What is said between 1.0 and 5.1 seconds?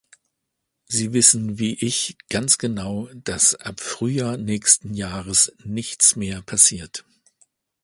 wissen wie ich ganz genau, dass ab Frühjahr nächsten